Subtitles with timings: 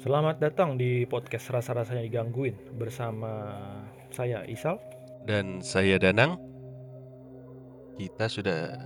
[0.00, 3.52] Selamat datang di podcast Rasa-Rasanya Digangguin bersama
[4.08, 4.80] saya Isal.
[5.28, 6.40] Dan saya Danang.
[8.00, 8.80] Kita sudah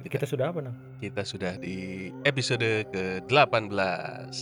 [0.00, 0.76] Kita sudah apa, Nang?
[1.00, 4.32] kita sudah di episode ke-18.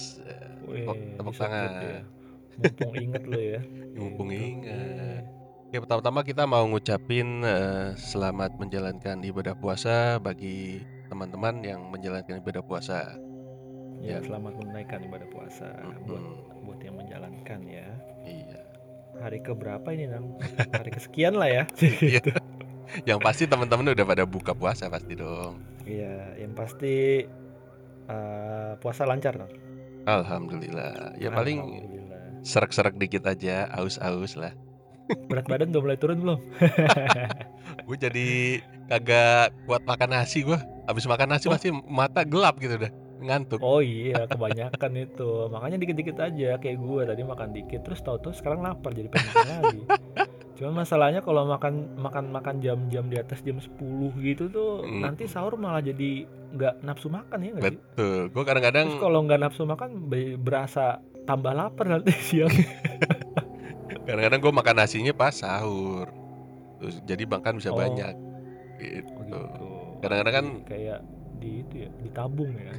[0.67, 1.70] Wih, Tepuk, tangan.
[1.79, 2.01] ya.
[2.59, 3.61] Mumpung inget lo ya.
[3.98, 4.42] Mumpung Gitu.
[4.59, 5.23] ingat.
[5.69, 12.62] Oke, pertama-tama kita mau ngucapin eh, selamat menjalankan ibadah puasa bagi teman-teman yang menjalankan ibadah
[12.62, 13.14] puasa.
[13.99, 14.19] Ya, Ya.
[14.23, 15.69] selamat menunaikan ibadah puasa
[16.07, 16.65] buat Mm-mm.
[16.65, 17.89] buat yang menjalankan ya.
[18.23, 18.61] Iya.
[19.19, 20.39] Hari ke berapa ini, Nang?
[20.71, 21.63] Hari kesekian lah ya.
[21.83, 22.23] Iya.
[22.23, 22.31] Gitu.
[23.05, 25.61] Yang pasti teman-teman udah pada buka puasa pasti dong.
[25.85, 27.27] Iya, yang pasti
[28.07, 29.53] eh, puasa lancar, Nang.
[30.07, 31.19] Alhamdulillah.
[31.19, 32.23] Ya paling Alhamdulillah.
[32.41, 34.55] serak-serak dikit aja, aus-aus lah.
[35.27, 36.41] Berat badan udah mulai turun belum?
[37.89, 38.29] gue jadi
[38.87, 41.53] kagak kuat makan nasi gue habis makan nasi Oh.
[41.53, 45.30] pasti mata gelap gitu udah ngantuk Oh iya, kebanyakan itu.
[45.48, 49.47] Makanya dikit-dikit aja kayak gue tadi makan dikit terus tahu-tahu sekarang lapar jadi pengen makan
[49.61, 49.80] lagi.
[50.55, 53.78] Cuman masalahnya kalau makan makan makan jam-jam di atas jam 10
[54.20, 55.02] gitu tuh Mm.
[55.02, 57.77] nanti sahur malah jadi nggak nafsu makan ya nggak sih?
[57.77, 62.50] betul gue kadang-kadang Terus kalau nggak nafsu makan be- berasa tambah lapar nanti siang.
[64.05, 66.08] kadang-kadang gue makan nasinya pas sahur
[66.78, 67.77] terus jadi makan bisa Oh.
[67.77, 68.14] banyak
[68.78, 69.40] gitu Gitu.
[69.98, 70.98] Kadang-kadang kan- kayak
[71.39, 72.73] di itu ya, ditabung ya.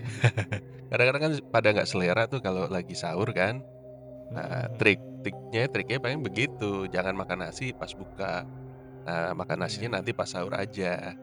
[0.90, 3.64] kadang-kadang kan pada nggak selera tuh kalau lagi sahur kan
[4.30, 4.78] nah Mm-mm.
[4.78, 8.46] trik triknya triknya paling begitu jangan makan nasi pas buka
[9.02, 9.96] nah makan nasinya Iya.
[9.98, 11.18] nanti pas sahur aja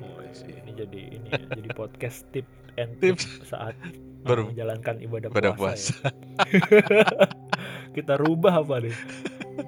[0.00, 0.56] Oh, iya.
[0.64, 3.44] Ini jadi ini ya, jadi podcast tip and Tips.
[3.44, 3.76] saat
[4.24, 5.52] uh, menjalankan ibadah puasa.
[5.52, 6.08] puasa ya.
[7.90, 8.94] Kita rubah apa nih?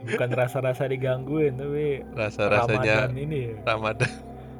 [0.09, 3.57] Bukan rasa-rasa digangguin tapi rasa-rasanya Ramadan ini ya.
[3.67, 4.11] Ramadan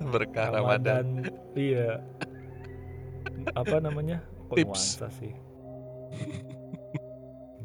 [0.05, 1.05] berkah Ramadan
[1.55, 2.03] Iya.
[3.51, 4.23] Apa namanya?
[4.49, 4.69] Kok Tips.
[4.69, 5.33] nuansa sih?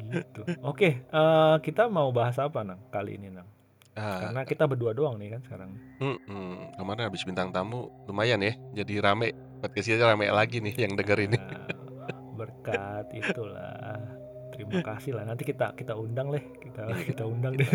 [0.08, 0.40] gitu.
[0.64, 3.48] Oke, eh, kita mau bahas apa nang kali ini nang?
[3.98, 5.70] Ah, Karena kita berdua doang nih kan sekarang.
[5.98, 6.78] Mm-mm.
[6.78, 9.34] Kemarin habis bintang tamu lumayan ya, jadi rame.
[9.58, 11.34] Podcast kita rame lagi nih yang denger ini.
[11.34, 11.66] Nah,
[12.38, 13.98] berkat itulah.
[14.54, 15.26] Terima kasih lah.
[15.26, 16.44] Nanti kita kita undang deh.
[16.62, 17.66] Kita kita undang deh.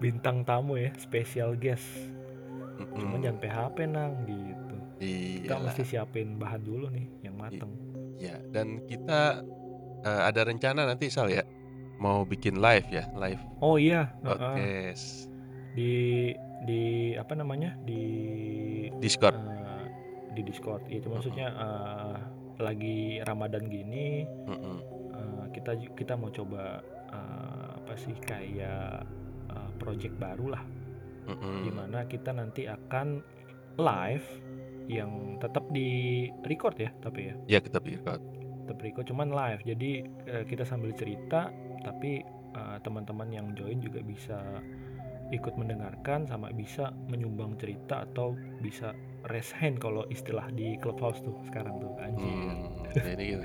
[0.00, 1.84] Bintang tamu ya, special guest.
[2.96, 4.67] Cuman jangan PHP nang gitu.
[4.98, 5.70] Kita Iyalah.
[5.70, 7.70] mesti siapin bahan dulu nih yang mateng.
[8.18, 9.46] Ya, dan kita
[10.02, 11.46] eh, ada rencana nanti Sal ya?
[12.02, 13.42] Mau bikin live ya, live.
[13.62, 15.30] Oh iya, podcast
[15.78, 16.30] di
[16.66, 17.78] di apa namanya?
[17.86, 18.02] Di
[18.98, 19.38] Discord.
[19.38, 19.86] eh,
[20.34, 20.82] di Discord.
[20.90, 22.16] Itu maksudnya eh,
[22.58, 26.82] lagi Ramadan gini eh, kita kita mau coba
[27.14, 29.06] eh, apa sih kayak
[29.50, 30.62] eh, project baru lah,
[31.30, 31.66] Mm-mm.
[31.66, 33.22] di mana kita nanti akan
[33.78, 34.26] live
[34.88, 38.20] yang tetap di record ya, tapi ya Ya kita record.
[38.64, 39.60] tetap record cuman live.
[39.64, 39.90] Jadi
[40.28, 41.52] eh, kita sambil cerita,
[41.84, 42.24] tapi
[42.56, 44.40] eh, teman-teman yang join juga bisa
[45.28, 48.32] ikut mendengarkan sama bisa menyumbang cerita atau
[48.64, 48.96] bisa
[49.28, 52.32] raise hand kalau istilah di clubhouse tuh sekarang tuh anjir.
[52.32, 53.44] Hmm, ini gitu.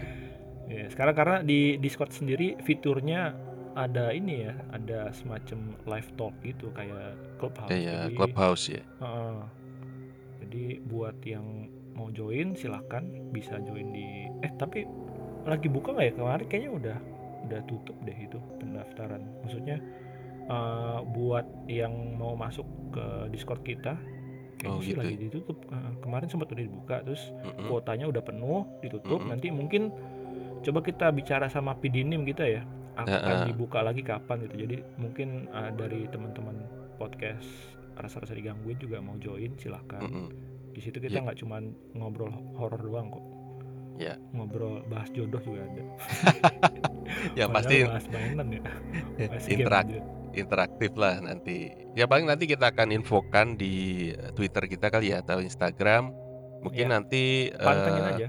[0.72, 3.36] Ya, sekarang karena di Discord sendiri fiturnya
[3.76, 7.74] ada ini ya, ada semacam live talk gitu kayak clubhouse.
[7.74, 8.84] Ya, ya, Jadi, clubhouse ya.
[9.04, 9.63] Heeh.
[10.54, 11.66] Jadi buat yang
[11.98, 13.02] mau join silahkan
[13.34, 14.86] bisa join di eh tapi
[15.50, 16.98] lagi buka nggak ya kemarin kayaknya udah
[17.50, 19.82] udah tutup deh itu pendaftaran maksudnya
[20.46, 22.64] eh, buat yang mau masuk
[22.94, 23.98] ke Discord kita
[24.62, 25.22] kayaknya Oh, sih gitu lagi ya?
[25.28, 27.66] ditutup Eh, kemarin sempat udah dibuka terus Mm-mm.
[27.68, 29.34] kuotanya udah penuh ditutup Mm-mm.
[29.34, 29.90] nanti mungkin
[30.62, 32.62] coba kita bicara sama Pidinim kita ya
[32.94, 33.50] akan Heeh.
[33.50, 36.62] dibuka lagi kapan gitu jadi mungkin eh, dari teman-teman
[36.96, 40.28] podcast rasa-rasa digangguin juga mau join silahkan Mm-mm.
[40.72, 41.24] di situ kita Iya.
[41.24, 41.64] nggak cuman
[41.94, 43.26] ngobrol horor doang kok
[43.94, 44.18] Ya.
[44.34, 45.84] ngobrol bahas jodoh juga ada
[47.38, 48.62] Ya pasti bahas mainan ya
[49.30, 49.86] bahas game interak
[50.34, 51.70] interaktif lah nanti.
[51.94, 53.74] Ya paling nanti kita akan infokan di
[54.10, 56.10] eh, Twitter kita kali ya atau Instagram.
[56.66, 56.92] Mungkin Ya.
[56.92, 57.24] nanti
[57.54, 58.28] pantengin eh, aja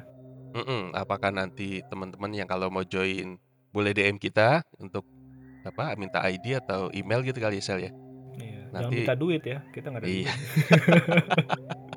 [0.52, 3.40] mm-mm, apakah nanti teman-teman yang kalau mau join
[3.72, 5.02] boleh DM kita untuk
[5.64, 7.92] apa minta ID atau email gitu kali ya Sel ya.
[8.74, 10.26] Jangan nanti- minta duit ya kita nggak ada Iya.
[10.26, 10.34] duit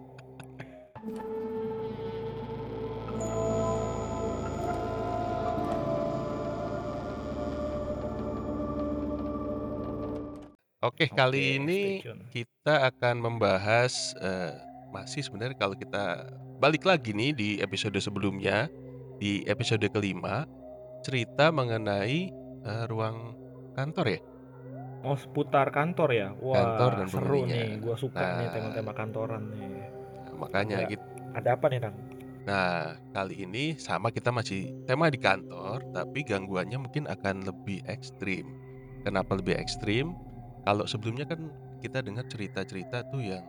[10.77, 11.81] Oke, kali Oke, ini
[12.29, 14.53] kita akan membahas eh,
[14.93, 16.29] masih sebenarnya kalau kita
[16.61, 18.69] balik lagi nih di episode sebelumnya
[19.17, 20.45] di episode kelima
[21.01, 22.29] cerita mengenai
[22.61, 23.33] eh, ruang
[23.73, 24.19] kantor ya.
[25.07, 27.55] Oh seputar kantor ya wah Kantor dan seru penghuninya.
[27.55, 28.53] nih gua suka nih Nah.
[28.53, 29.71] tema-tema kantoran nih
[30.37, 30.87] Makanya Ya.
[30.91, 31.05] gitu.
[31.33, 31.95] ada apa nih Nang?
[32.45, 38.47] Nah, kali ini sama kita masih tema di kantor, tapi gangguannya mungkin akan lebih ekstrim.
[39.03, 40.15] Kenapa lebih ekstrim?
[40.63, 41.51] Kalau sebelumnya kan
[41.81, 43.43] kita dengar cerita-cerita tuh yang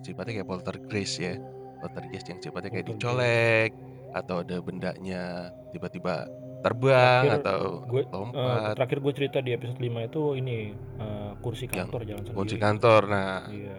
[0.00, 1.36] sifatnya kayak poltergeist ya.
[1.78, 3.70] Poltergeist yang sifatnya kayak dicolek
[4.16, 5.22] atau ada bendanya
[5.70, 6.24] tiba-tiba
[6.58, 8.74] terbang Terakhir atau gue eh, lompat.
[8.74, 12.62] terakhir gue cerita di episode 5 itu ini eh, kursi Yang kantor jalan kunci sendiri.
[12.62, 13.02] kantor.
[13.06, 13.76] Nah, Iya.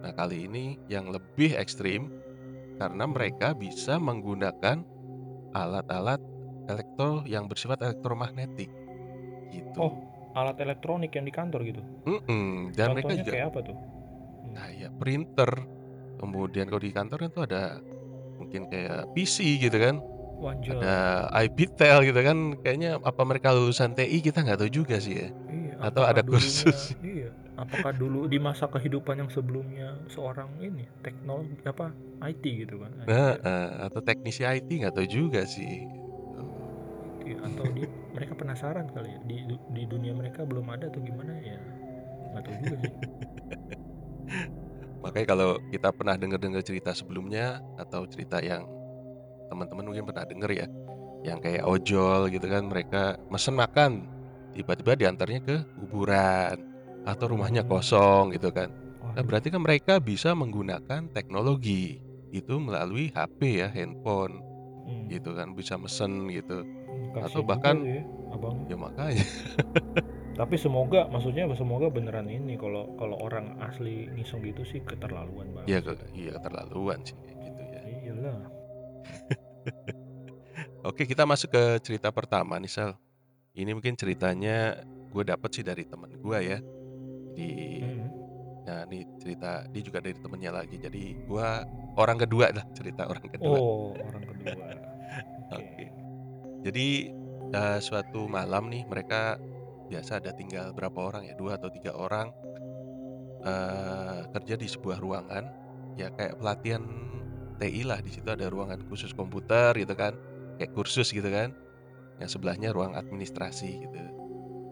[0.00, 2.08] nah kali ini yang lebih ekstrim
[2.74, 4.82] karena mereka bisa menggunakan
[5.52, 6.18] alat-alat
[6.66, 8.72] elektro yang bersifat elektromagnetik
[9.48, 9.78] gitu.
[9.78, 9.92] Oh,
[10.34, 11.82] alat elektronik yang di kantor gitu.
[12.04, 13.76] Mm-mm, dan mereka Contohnya juga kayak apa tuh?
[13.76, 14.54] Hmm.
[14.54, 15.50] kayak printer.
[16.14, 17.62] Kemudian kalau di kantor kan tuh ada
[18.34, 20.00] mungkin kayak PC gitu kan,
[20.44, 20.76] Wanjay.
[20.76, 20.96] ada
[21.48, 22.38] iPtel gitu kan.
[22.60, 25.28] Kayaknya apa mereka lulusan TI kita nggak tahu juga sih ya.
[25.48, 26.92] Iya, Atau ada dulunya kursus.
[27.00, 31.96] iya, apakah dulu di masa kehidupan yang sebelumnya seorang ini teknologi apa
[32.28, 32.92] IT gitu kan?
[33.08, 35.88] Nah, eh, atau teknisi IT nggak tahu juga sih.
[37.24, 41.32] Iya, atau dia mereka penasaran kali ya di di dunia mereka belum ada atau gimana
[41.40, 41.56] ya?
[42.36, 42.92] Nggak tahu juga sih.
[45.04, 48.64] Makanya kalau kita pernah dengar-dengar cerita sebelumnya atau cerita yang
[49.54, 50.66] teman-teman mungkin pernah denger ya,
[51.22, 54.10] yang kayak ojol gitu kan, mereka mesen makan,
[54.50, 56.58] tiba-tiba diantarnya ke kuburan
[57.04, 57.70] atau rumahnya Hmm.
[57.70, 58.68] kosong gitu kan.
[59.14, 64.42] Nah, berarti kan mereka bisa menggunakan teknologi itu melalui HP ya, handphone
[64.84, 65.06] Hmm.
[65.06, 66.66] gitu kan, bisa mesen gitu.
[67.14, 68.66] Kasian Atau juga bahkan ya abangnya.
[68.66, 69.24] ya makanya
[70.34, 75.78] Tapi semoga maksudnya semoga beneran ini kalau kalau orang asli ngisong gitu sih keterlaluan ya
[75.78, 75.94] banget.
[75.94, 77.80] ke- iya keterlaluan sih gitu ya.
[78.02, 78.42] Iyalah.
[80.84, 82.92] Oke, kita masuk ke cerita pertama nih, Sal.
[83.56, 84.84] Ini mungkin ceritanya
[85.14, 86.58] gue dapet sih dari temen gue ya.
[87.34, 87.48] Di,
[87.84, 88.08] Hmm.
[88.64, 90.76] nah ini cerita dia juga dari temennya lagi.
[90.76, 91.48] Jadi gue
[91.96, 93.56] orang kedua lah cerita orang kedua.
[93.56, 94.66] Oh, orang kedua.
[95.56, 95.62] Oke.
[95.62, 95.86] Oke.
[96.64, 96.88] Jadi
[97.52, 99.36] eh, suatu malam nih mereka
[99.88, 102.32] biasa ada tinggal berapa orang ya, dua atau tiga orang
[103.44, 105.44] eh kerja di sebuah ruangan
[106.00, 106.80] ya kayak pelatihan
[107.56, 110.14] TI lah di situ ada ruangan khusus komputer gitu kan,
[110.56, 111.54] kayak kursus gitu kan.
[112.16, 113.98] Yang sebelahnya ruang administrasi gitu.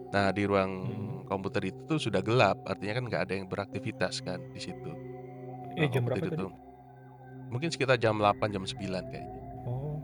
[0.09, 1.11] Nah di ruang Hmm.
[1.25, 4.91] komputer itu tuh sudah gelap, artinya kan nggak ada yang beraktivitas kan di situ.
[5.73, 6.35] Eh, Ruang jam berapa tadi?
[6.35, 6.47] itu.
[7.49, 9.37] Mungkin sekitar jam 8 jam 9 kayaknya.
[9.63, 9.97] Oh.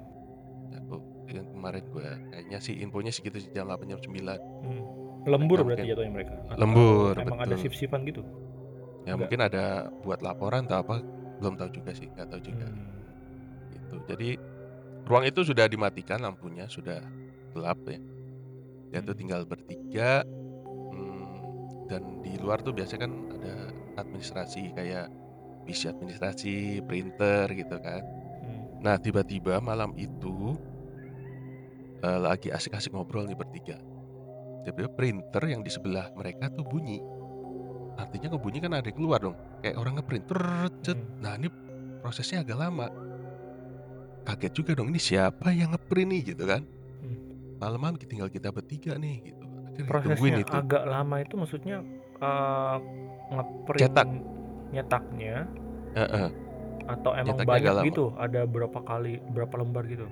[0.75, 0.95] Aku
[1.27, 4.39] yang kemarin gue kayaknya sih infonya segitu sih, jam 8 jam 9.
[4.61, 4.83] Hmm.
[5.21, 6.33] Lembur Mereka berarti mungkin jatuhnya mereka.
[6.47, 7.61] Atau lembur emang ada betul.
[7.61, 8.21] shift-shiftan gitu?
[8.99, 9.17] Ya Enggak.
[9.19, 9.65] mungkin ada
[10.01, 10.95] buat laporan atau apa
[11.39, 12.67] belum tahu juga sih, nggak tahu juga.
[12.67, 12.99] Hmm.
[13.71, 13.95] Gitu.
[14.11, 14.29] Jadi
[15.07, 17.01] ruang itu sudah dimatikan lampunya, sudah
[17.55, 17.99] gelap ya.
[18.93, 19.21] Dia tuh Hmm.
[19.21, 20.21] tinggal bertiga
[20.93, 21.35] hmm,
[21.87, 23.53] dan di luar tuh biasanya kan ada
[23.97, 25.07] administrasi kayak
[25.65, 28.01] PC administrasi, printer gitu kan.
[28.43, 28.61] Hmm.
[28.83, 30.57] Nah, tiba-tiba malam itu
[31.99, 33.77] eh, lagi asik-asik ngobrol nih bertiga.
[34.63, 36.99] Tiba-tiba printer yang di sebelah mereka tuh bunyi.
[37.99, 39.35] Artinya ngebunyi kan ada yang keluar dong.
[39.59, 40.23] Kayak orang ngeprint.
[40.25, 40.95] trrrt, cet.
[40.95, 41.19] Hmm.
[41.19, 41.47] Nah, ini
[41.99, 42.87] prosesnya agak lama.
[44.23, 46.61] Kaget juga dong, ini siapa yang ngeprint nih gitu kan.
[47.01, 47.17] Hmm.
[47.57, 49.43] Malam-malam tinggal kita bertiga nih gitu.
[49.69, 50.51] Akhirnya Prosesnya itu.
[50.53, 51.77] agak lama itu maksudnya
[52.19, 52.77] eh,
[53.29, 54.07] ngeprint Cetak.
[54.69, 55.35] nyetaknya
[55.91, 56.29] Heeh.
[56.85, 57.87] atau emang Nyetaknya banyak lama.
[57.87, 58.05] gitu?
[58.15, 60.07] Ada berapa kali berapa lembar gitu?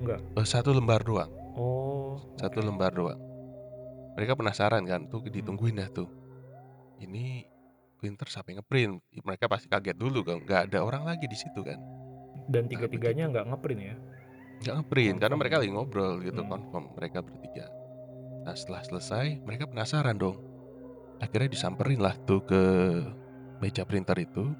[0.00, 0.20] Enggak.
[0.34, 1.30] Eh, satu lembar doang.
[1.54, 2.66] Oh, Satu oke.
[2.66, 3.20] lembar doang.
[4.14, 6.08] Mereka penasaran kan, tuh ditungguin dah tuh.
[7.04, 7.44] Ini
[8.00, 8.94] printer siapa yang ngeprint?
[9.20, 11.76] Mereka pasti kaget dulu kan, nggak ada orang lagi di situ kan.
[12.48, 13.94] Dan Nah, tiga-tiganya nggak ngeprint ya?
[14.64, 16.50] Nggak ngeprint karena mereka lagi ngobrol gitu, Hmm.
[16.50, 17.66] confirm mereka bertiga.
[18.44, 20.36] Nah, setelah selesai, mereka penasaran dong.
[21.20, 22.62] Akhirnya disamperin lah tuh ke
[23.60, 24.52] meja printer itu.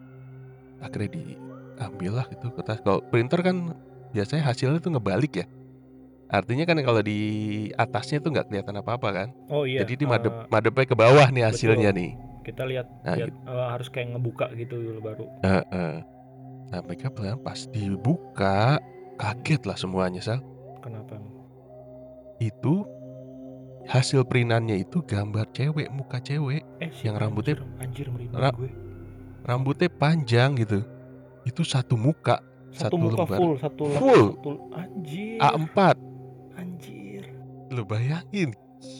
[0.81, 2.81] Akhirnya diambil lah itu kertas.
[2.81, 3.73] Kalau printer kan
[4.13, 5.47] biasanya hasilnya tuh ngebalik ya.
[6.25, 7.19] Artinya kan kalau di
[7.77, 9.29] atasnya tuh nggak kelihatan apa-apa kan.
[9.53, 12.01] Oh iya, Jadi di madep, eh, madepnya ke bawah nih hasilnya betul.
[12.01, 12.11] nih.
[12.45, 15.25] Kita lihat Nah, lihat eh, harus kayak ngebuka gitu dulu baru.
[15.41, 15.95] Heeh.
[16.67, 18.77] Nah, mereka bilang pas dibuka
[19.17, 20.45] kaget lah semuanya, Sal.
[20.79, 21.17] Kenapa?
[22.39, 22.85] Itu
[23.85, 28.53] hasil printannya itu gambar cewek, muka cewek Eh, si yang rambutnya anjir, anjir merinding ra-
[28.53, 28.71] gue.
[29.43, 30.81] rambutnya panjang gitu.
[31.43, 33.39] Itu satu muka, Satu satu muka lembar.
[33.39, 34.25] full, satu Full.
[34.35, 35.37] satu anjir.
[35.39, 35.79] A4.
[36.55, 37.23] Anjir.
[37.71, 38.51] Lu bayangin.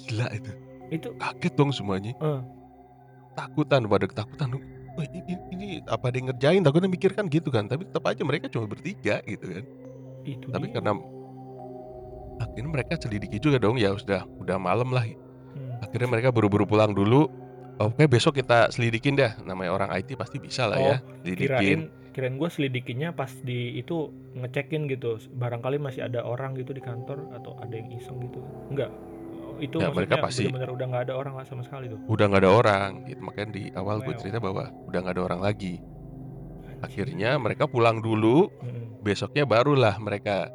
[0.07, 0.53] Gila itu.
[0.91, 2.13] Itu Kaget dong semuanya.
[2.15, 2.41] eh
[3.35, 4.49] Takutan pada ketakutan.
[4.95, 6.63] Ini, ini, ini apa yang ngerjain?
[6.63, 7.67] Takutnya mikir kan gitu kan.
[7.67, 9.65] Tapi tetap aja mereka cuma bertiga gitu kan.
[10.25, 10.81] itu Tapi dia.
[10.81, 10.97] karena
[12.37, 15.07] akhirnya mereka selidiki juga dong ya sudah udah malam lah
[15.55, 15.79] Hmm.
[15.79, 17.31] akhirnya mereka buru-buru pulang dulu
[17.79, 21.81] oke besok kita selidikin dah namanya orang IT pasti bisa lah ya Oh, selidikin kirain
[22.11, 27.31] kirain gue selidikinya pas di itu ngecekin gitu barangkali masih ada orang gitu di kantor
[27.39, 28.91] atau ada yang iseng gitu enggak
[29.57, 32.41] itu Ya, mereka pasti- benar-benar udah nggak ada orang lah sama sekali tuh Udah nggak
[32.41, 33.21] ada orang, gitu.
[33.21, 35.75] Makanya di awal gue cerita bahwa udah nggak ada orang lagi.
[36.81, 39.01] Akhirnya mereka pulang dulu, Mm-mm.
[39.01, 40.53] besoknya barulah mereka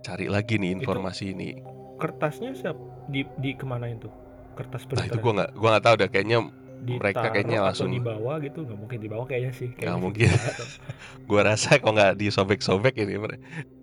[0.00, 1.50] cari lagi nih informasi ini.
[1.96, 4.06] kertasnya siap di di ke mana itu
[4.54, 6.86] kertas Nah printer itu gue nggak gua nggak tahu dah kayaknya mereka
[7.20, 10.30] Ditaruh kayaknya atau langsung- dibawa gitu nggak mungkin dibawa kayaknya sih Kayaknya mungkin.
[11.28, 13.18] gue rasa kok nggak disobek-sobek ini.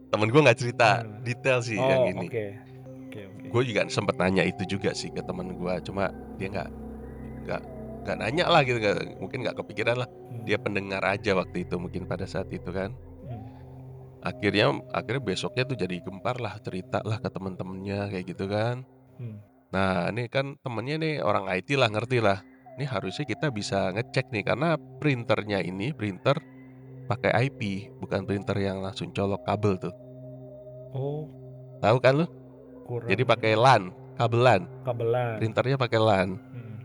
[0.08, 1.20] Temen gue nggak cerita Hmm.
[1.22, 2.28] detail sih oh yang oke ini.
[3.24, 6.70] Oke Gue juga sempet nanya itu juga sih ke temen gue, cuma dia nggak
[7.46, 7.62] nggak
[8.06, 10.10] nggak nanya lah gitu, nggak- mungkin nggak kepikiran lah.
[10.10, 10.44] Hmm.
[10.44, 12.92] Dia pendengar aja waktu itu mungkin pada saat itu kan.
[13.26, 13.46] Hmm.
[14.26, 18.84] Akhirnya akhirnya besoknya tuh jadi gempar lah cerita lah ke temen-temennya kayak gitu kan.
[19.18, 19.40] Hmm.
[19.72, 22.44] Nah ini kan temennya nih orang IT lah ngerti lah.
[22.76, 26.36] Ini harusnya kita bisa ngecek nih karena printernya ini printer
[27.08, 29.96] pakai IP bukan printer yang langsung colok kabel tuh.
[30.92, 31.30] oh
[31.80, 32.28] Tahu kan lu?
[32.86, 34.62] Kurang Jadi pakai LAN, kabel LAN.
[34.86, 36.30] kabelan Printernya pakai LAN.
[36.38, 36.76] Hmm.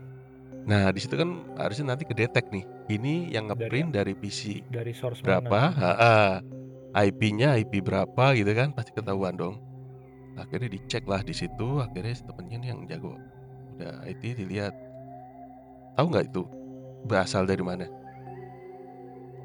[0.65, 2.65] Nah di situ kan harusnya nanti kedetek nih.
[2.89, 5.77] Ini yang Dari ngeprint dari PC dari source berapa?
[6.91, 9.55] IP-nya IP berapa gitu kan pasti ketahuan dong.
[10.35, 11.79] Akhirnya dicek lah di situ.
[11.79, 13.15] Akhirnya temennya nih yang jago
[13.77, 14.73] udah IT dilihat.
[15.95, 16.43] Tahu nggak itu
[17.07, 17.87] berasal dari mana?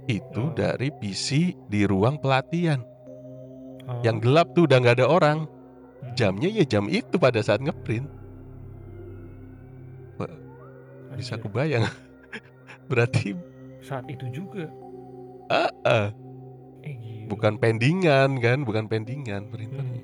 [0.06, 0.54] Itu Oh.
[0.54, 2.78] dari PC di ruang pelatihan.
[3.86, 5.38] Oh, Yang gelap tuh udah nggak ada orang.
[5.98, 6.14] Hmm.
[6.14, 8.08] Jamnya ya jam itu pada saat ngeprint.
[11.16, 11.48] Bisa Anjir.
[11.48, 11.84] kebayang.
[12.90, 13.32] Berarti
[13.80, 14.66] saat itu juga
[15.46, 16.08] ah, ah,
[16.82, 17.30] eh gila.
[17.30, 20.02] bukan pendingan kan, bukan pendingan printernya.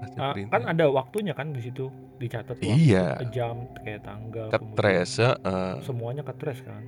[0.00, 0.52] Hasil Ah, printer.
[0.56, 3.20] kan ada waktunya kan di situ dicatat waktu, Iya.
[3.30, 5.72] jam kayak tanggal ke kemudian trace heeh.
[5.80, 6.82] semuanya ke trace kan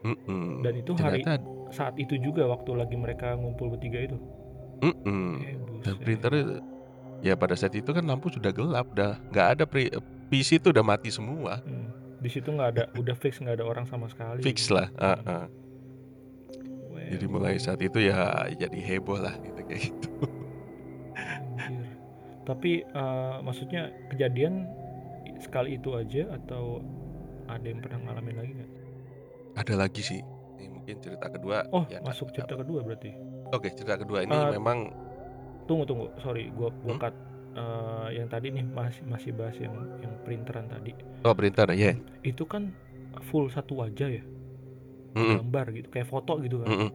[0.00, 0.60] Mm-mm.
[0.60, 4.16] dan itu hari Ternyata saat itu juga waktu lagi mereka ngumpul bertiga itu
[4.80, 5.24] mm-mm.
[5.40, 6.32] eh dan printer
[7.18, 9.90] ya pada saat itu kan lampu sudah gelap dah nggak ada pri-
[10.28, 11.58] PC itu udah mati semua.
[11.62, 11.90] Hmm.
[12.18, 14.42] di situ nggak ada udah fix nggak ada orang sama sekali.
[14.42, 15.44] Fix lah heeh.
[16.90, 18.18] Well, jadi mulai saat itu ya
[18.50, 20.10] jadi heboh lah gitu kayak gitu.
[21.58, 21.94] Anjir.
[22.42, 24.66] tapi eh, maksudnya kejadian
[25.38, 26.82] sekali itu aja atau
[27.46, 28.70] ada yang pernah ngalamin lagi nggak?
[29.56, 30.20] Ada lagi sih
[30.58, 31.70] ini mungkin cerita kedua.
[31.70, 33.14] Oh ya, masuk cerita kedua berarti?
[33.54, 34.90] Oke cerita kedua ini Eh, memang
[35.68, 36.06] tunggu tunggu.
[36.18, 37.02] Sorry gua gua Hmm?
[37.04, 37.14] cut.
[37.58, 40.94] Eh, yang tadi nih masih masih bahas yang yang printeran tadi.
[41.26, 42.70] Oh printer ya itu kan
[43.28, 44.24] full satu wajah ya?
[45.16, 45.42] Mm-mm.
[45.42, 46.68] gambar gitu kayak foto gitu kan?
[46.70, 46.90] Mm-mm.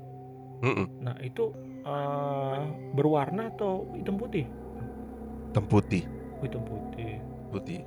[0.64, 0.88] Mm-mm.
[1.04, 1.52] nah itu
[1.84, 2.64] eh,
[2.96, 4.48] berwarna atau hitam putih?
[5.52, 6.04] Hitam putih.
[6.40, 7.20] Oh, hitam putih.
[7.52, 7.82] Putih.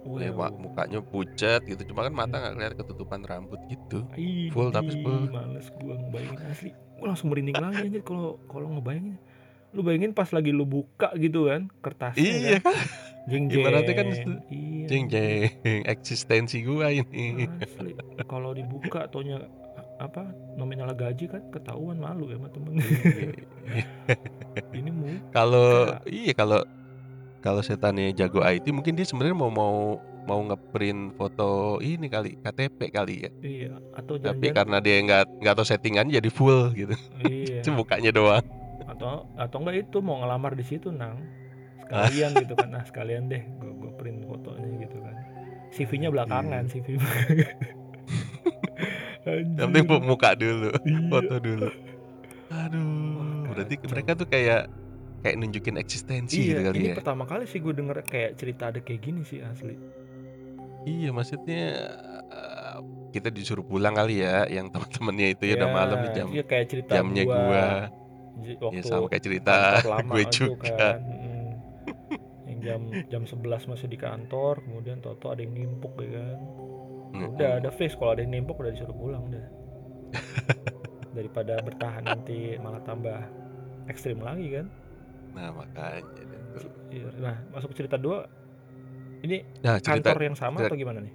[0.00, 0.16] Wow.
[0.16, 1.92] ya, mak- mukanya pucat gitu.
[1.92, 4.04] Cuma kan mata nggak kelihatan ketutupan rambut gitu.
[4.16, 5.28] Ih, full tapi full.
[5.28, 6.70] males gua ngebayangin asli.
[6.96, 9.16] Gua langsung merinding lagi aja kalau kalau ngebayangin
[9.70, 12.74] lu bayangin pas lagi lu buka gitu kan kertasnya iya kan?
[12.74, 12.86] kan?
[13.28, 14.06] Jeng jeng Ibaratnya kan
[14.50, 14.84] iya.
[14.84, 15.50] jeng jeng
[15.86, 17.46] eksistensi gua ini.
[18.24, 19.38] Kalau dibuka taunya
[19.76, 22.72] a- apa nominal gaji kan ketahuan malu ya sama temen.
[24.72, 26.60] Ini mu kalau Kayak- iya kalau
[27.38, 29.76] kalau setannya jago IT mungkin dia sebenarnya mau mau
[30.20, 33.30] mau ngeprint foto ini kali KTP kali ya.
[33.38, 36.96] Iya atau tapi jangan karena dia nggak nggak tahu settingan jadi full gitu.
[37.22, 37.62] Iya.
[37.62, 38.42] Cuma mukanya doang
[39.00, 41.24] atau atau enggak itu mau ngelamar di situ nang?
[41.80, 42.68] Sekalian gitu kan.
[42.68, 45.16] Nah sekalian deh gue gue print fotonya gitu kan.
[45.70, 46.72] CV-nya belakangan Iya.
[46.72, 46.86] CV
[49.30, 50.98] yang penting muka dulu Iya.
[51.06, 51.68] foto dulu.
[52.50, 52.82] Aduh
[53.16, 53.88] Wah, berarti kacau.
[53.88, 54.66] mereka tuh kayak
[55.20, 56.96] kayak nunjukin eksistensi gitu iya kali ini ya?
[56.96, 59.76] pertama kali sih gue denger kayak cerita ada kayak gini sih asli.
[60.82, 61.62] Iya maksudnya
[63.10, 66.90] kita disuruh pulang kali ya yang teman-temannya itu ya udah malam jam iya kayak cerita
[66.92, 67.66] jamnya gua
[68.38, 69.56] J- ya waktu sama kayak cerita
[69.94, 71.48] lama gue juga kan mm.
[72.46, 76.38] yang jam jam 11 masih di kantor kemudian toto ada yang nimpuk ya kan
[77.10, 77.34] Mm-mm.
[77.34, 79.44] udah ada fix kalau ada yang nimpuk udah disuruh pulang udah
[81.16, 83.18] daripada bertahan nanti malah tambah
[83.86, 84.66] ekstrim lagi kan
[85.30, 86.02] nah makanya.
[86.90, 87.06] Iya.
[87.18, 88.26] nah masuk cerita dua
[89.22, 91.14] ini nah cerita kantor yang sama cerita- atau gimana nih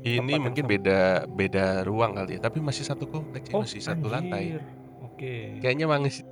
[0.00, 4.06] ini tempat mungkin beda beda ruang kali ya tapi masih satu kompleks ya, masih satu
[4.08, 4.79] lantai Oh.
[5.20, 6.24] Oke kayaknya masih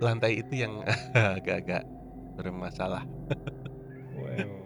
[0.00, 0.80] lantai itu yang
[1.36, 1.84] agak-agak
[2.40, 3.04] bermasalah
[4.16, 4.56] wow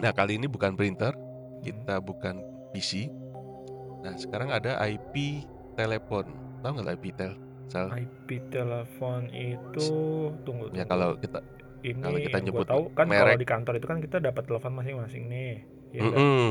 [0.00, 1.12] nah kali ini bukan printer
[1.60, 2.40] kita bukan
[2.72, 3.12] PC
[4.00, 5.44] nah sekarang ada IP
[5.76, 6.32] telepon
[6.64, 7.90] tahu nggak IP tel Sal?
[7.98, 9.90] IP telepon itu
[10.46, 10.86] tunggu, ya tunggu.
[10.86, 11.38] kalau kita
[11.82, 13.42] ini kalau kita nyebut tahu kan kalau merek.
[13.42, 16.14] di kantor itu kan kita dapat telepon masing-masing nih ya kan?
[16.14, 16.50] Mm-mm.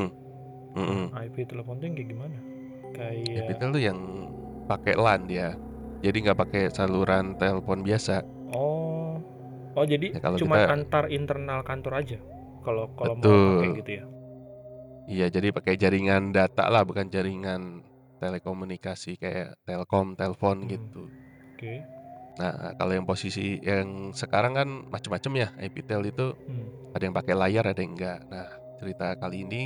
[0.75, 1.03] Mm-mm.
[1.15, 2.37] IP telepon tuh yang kayak gimana
[2.99, 3.99] IP tel tuh yang
[4.65, 5.49] pakai LAN dia.
[6.05, 8.21] Jadi nggak pakai saluran telepon biasa.
[8.53, 9.17] Oh.
[9.75, 12.19] Oh, jadi Ya kalau cuman kita antar internal kantor aja?
[12.63, 14.05] Kalau kalau mau pakai gitu ya?
[15.05, 17.85] Iya, jadi pakai jaringan data lah, bukan jaringan
[18.17, 21.01] telekomunikasi kayak Telkom, telepon Hmm, gitu.
[21.53, 21.73] oke.
[22.35, 26.67] Nah, kalau yang posisi yang sekarang kan macam-macam ya, IPTel itu Hmm.
[26.95, 28.19] ada yang pakai layar, ada yang enggak.
[28.27, 28.47] Nah,
[28.81, 29.63] cerita kali ini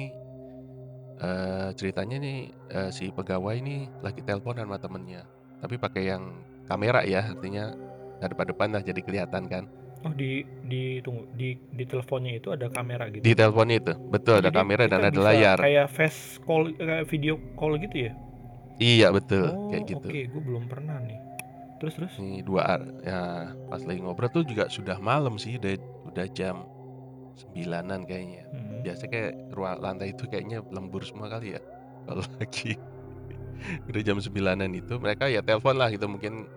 [1.20, 2.38] eh ceritanya nih
[2.72, 5.22] eh, si pegawai ini lagi teleponan sama temennya,
[5.60, 6.24] tapi pakai yang
[6.70, 7.76] kamera ya, artinya
[8.24, 9.64] hadap-hadapan lah jadi kelihatan kan.
[10.00, 13.20] Oh, di di tunggu, di di teleponnya itu ada kamera gitu?
[13.20, 15.58] Di teleponnya itu, betul Oh, ada jadi kamera dan ada bisa layar.
[15.60, 18.12] kayak face call, kayak video call gitu ya?
[18.80, 20.08] Iya betul, Oh, kayak gitu.
[20.08, 21.20] oke, gue belum pernah nih.
[21.84, 22.14] Terus terus?
[22.16, 25.76] Nih dua ya pas lagi ngobrol tuh juga sudah malam sih, udah
[26.08, 26.64] udah jam
[27.36, 28.44] sembilanan kayaknya.
[28.50, 28.82] Hmm.
[28.86, 31.62] Biasanya kayak ruang lantai itu kayaknya lembur semua kali ya.
[32.10, 32.74] Kalau lagi
[33.92, 36.48] udah jam sembilanan itu mereka ya telepon lah gitu mungkin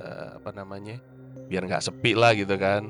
[0.00, 0.96] eh, apa namanya
[1.52, 2.88] biar nggak sepi lah gitu kan.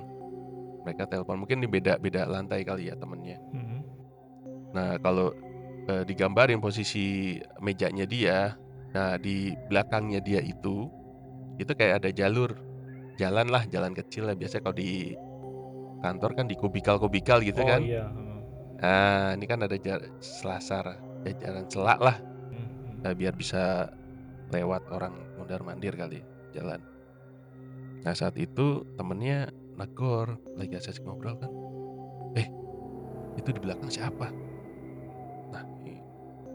[0.84, 3.40] Mereka telepon mungkin di beda beda lantai kali ya temennya.
[3.52, 3.80] Hmm.
[4.76, 5.34] Nah kalau
[5.90, 8.54] eh, digambarin posisi mejanya dia,
[8.94, 10.86] nah di belakangnya dia itu
[11.58, 12.50] itu kayak ada jalur
[13.14, 15.14] jalan lah jalan kecil lah biasanya kalau di
[16.04, 17.80] kantor kan di kubikal-kubikal gitu Oh kan.
[17.80, 18.04] iya.
[18.76, 22.16] Nah, ini kan ada jar- selasar, jalan celak lah,
[22.52, 22.94] Hmm, hmm.
[23.00, 23.88] nah, biar bisa
[24.52, 26.20] lewat orang mondar mandir kali
[26.52, 26.84] jalan.
[28.04, 31.48] Nah saat itu temennya negor, lagi asik ngobrol kan,
[32.36, 32.44] eh
[33.34, 34.28] itu di belakang siapa?
[35.48, 35.64] Nah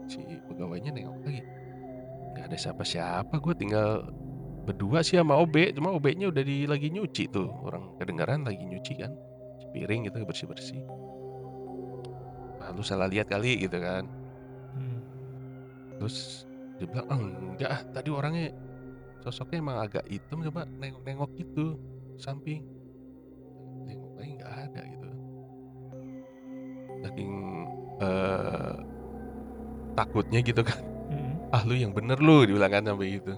[0.06, 1.42] si pegawainya nengok lagi,
[2.32, 4.06] nggak ada siapa-siapa, gue tinggal
[4.62, 8.94] berdua sih sama OB, cuma OB-nya udah di lagi nyuci tuh, orang kedengaran lagi nyuci
[8.96, 9.10] kan,
[9.70, 10.82] piring gitu bersih-bersih.
[12.60, 14.04] Lalu salah lihat kali gitu kan.
[14.76, 15.00] Hmm.
[15.98, 16.46] Terus
[16.78, 18.52] dia bilang, "Ah, enggak ah, tadi orangnya
[19.20, 21.76] sosoknya emang agak hitam coba nengok-nengok gitu
[22.20, 22.62] samping."
[23.88, 25.08] Nengok lagi nggak ada gitu.
[27.00, 27.32] Saking
[28.00, 28.76] eh,
[29.96, 30.80] takutnya gitu kan.
[31.10, 31.34] Hmm.
[31.54, 33.34] Ah lu yang bener lu dibilang kan sampai gitu.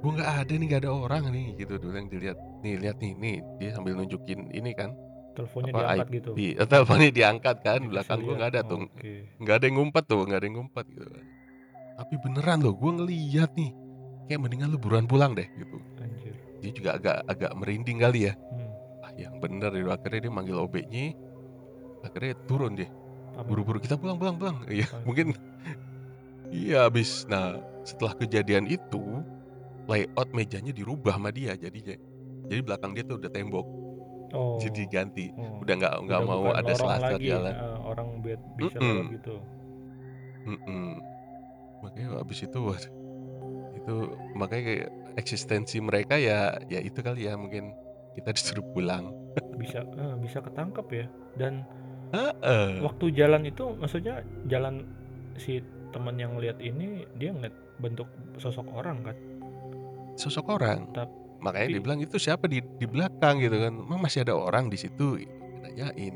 [0.00, 1.76] Gua nggak ada nih nggak ada orang nih gitu.
[1.76, 4.96] Dia bilang dilihat nih lihat nih nih dia sambil nunjukin ini kan
[5.32, 6.30] Teleponnya apa diangkat gitu.
[6.32, 8.36] IP eh, teleponnya diangkat kan Dikasih belakang gua lihat.
[8.38, 8.80] nggak ada Oh, tuh
[9.40, 11.06] nggak ada yang ngumpet tuh nggak ada yang ngumpet gitu.
[11.92, 13.70] Tapi beneran loh gue ngeliat nih
[14.26, 15.76] kayak mendingan lu buruan pulang deh gitu.
[15.98, 16.34] Anjir.
[16.58, 18.34] dia juga agak agak merinding kali ya.
[18.38, 18.70] Hmm.
[19.02, 21.06] ah yang bener itu akhirnya dia manggil OB-nya
[22.02, 22.90] akhirnya turun deh
[23.42, 24.56] buru-buru kita pulang pulang pulang.
[24.68, 25.32] Iya mungkin.
[26.52, 27.24] Iya habis.
[27.26, 29.00] Nah setelah kejadian itu
[29.88, 31.96] layout mejanya dirubah sama dia jadinya.
[32.46, 33.66] Jadi belakang dia tuh udah tembok
[34.32, 34.56] Oh.
[34.56, 35.60] jadi ganti oh.
[35.60, 36.72] udah nggak nggak mau ada
[37.12, 38.08] lagi, jalan eh, orang
[38.56, 38.96] bisa Mm-mm.
[38.96, 39.34] lewat gitu.
[40.48, 40.86] Mm-mm.
[41.84, 42.60] makanya abis itu
[43.76, 43.94] itu
[44.38, 44.88] makanya kayak
[45.20, 47.76] eksistensi mereka ya ya itu kali ya mungkin
[48.16, 49.12] kita disuruh pulang
[49.60, 51.06] Bisa eh, bisa ketangkep ya.
[51.36, 51.64] Dan
[52.12, 52.84] Heeh.
[52.84, 54.84] waktu jalan itu maksudnya jalan
[55.40, 59.16] si teman yang lihat ini dia ngeliat bentuk sosok orang kan.
[60.12, 64.22] sosok orang Tap- makanya Tapi- bilang itu siapa di di belakang gitu kan emang masih
[64.22, 65.18] ada orang di situ
[65.60, 66.14] nanyain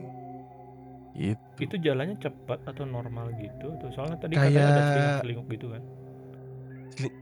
[1.12, 3.88] gitu Itu jalannya cepat atau normal gitu tuh.
[3.90, 5.82] Soalnya tadi Kayak- katanya ada celinguk-celinguk gitu kan.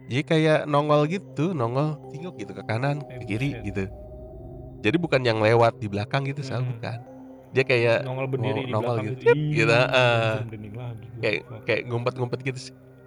[0.07, 3.67] jadi kayak nongol gitu nongol tengok gitu ke kanan Eh, ke kiri buset.
[3.67, 3.85] gitu
[4.81, 6.79] jadi bukan yang lewat di belakang gitu Mm-mm.
[6.79, 6.99] bukan
[7.51, 9.35] dia kayak nongol berdiri mau di nongol belakang gitu, gitu.
[9.51, 9.75] gitu,
[10.71, 10.87] gua.
[11.19, 12.61] kayak kayak ngumpet-ngumpet gitu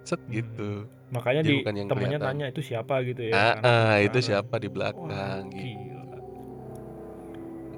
[0.08, 2.36] set gitu Makanya Jadi di bukan yang temennya kelihatan.
[2.36, 3.32] tanya itu siapa gitu ya.
[3.32, 6.16] ah, kan, ah, itu siapa di Wah, belakang gitu gila.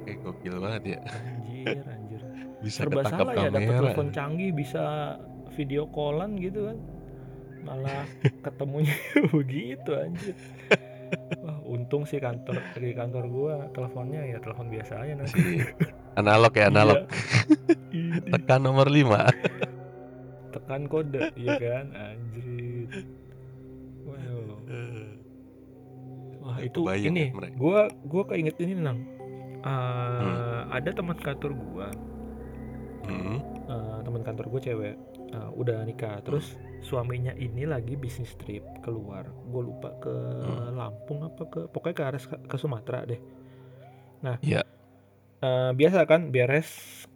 [0.01, 2.21] kayak gokil banget ya Anjir, anjir.
[2.65, 4.85] bisa Serba ketangkap salah ya dapat kamera telepon canggih bisa
[5.51, 6.79] video callan gitu kan.
[7.61, 8.03] Malah
[8.45, 8.97] ketemunya
[9.35, 10.35] begitu anjir.
[11.39, 15.31] Wah, untung sih kantor di kantor gua teleponnya ya telepon biasa aja nanti.
[15.33, 15.43] si
[16.17, 16.99] analog ya analog
[17.91, 18.23] Iya.
[18.29, 19.80] Tekan nomor 5
[20.51, 21.87] tekan kode, iya kan?
[21.95, 23.07] Anjir.
[24.05, 24.59] Wow.
[26.41, 28.99] Wah, itu kebayang ini ya gua gua keinget ini nang.
[29.61, 29.69] Uh,
[30.25, 30.73] Hmm.
[30.73, 31.93] ada teman kantor gua
[33.05, 33.39] hmm.
[33.69, 34.97] eh, teman kantor gue cewek
[35.31, 40.81] eh, udah nikah terus suaminya ini lagi bisnis trip keluar gue lupa ke Hmm.
[40.81, 43.21] Lampung apa ke pokoknya ke arah ke Sumatera deh
[44.21, 44.65] nah Iya.
[45.41, 46.69] eh, biasa kan beres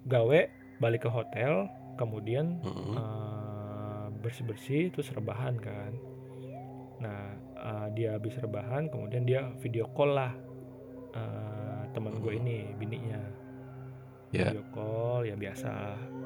[0.04, 0.40] gawe
[0.76, 1.64] balik ke hotel
[1.94, 2.96] kemudian Hmm.
[4.16, 5.92] bersih bersih terus rebahan kan
[6.96, 10.32] nah eh, dia habis rebahan kemudian dia video call lah
[11.12, 12.40] eh, teman gue Hmm.
[12.40, 13.20] ini bininya
[14.30, 14.50] Ya.
[14.50, 15.70] video call ya biasa